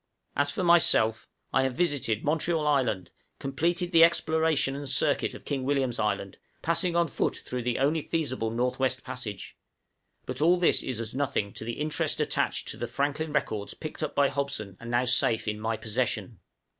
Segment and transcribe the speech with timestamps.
[0.35, 5.63] As for myself I have visited Montreal Island, completed the exploration and circuit of King
[5.63, 9.59] William's Island, passing on foot through the only feasible North West Passage;
[10.25, 14.01] but all this is as nothing to the interest attached to the Franklin records picked
[14.01, 16.39] up by Hobson, and now safe in my possession!